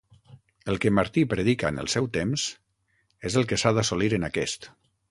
[0.71, 2.47] El que Martí predica en el seu temps
[3.31, 4.73] és el que s'ha d'assolir en aquest.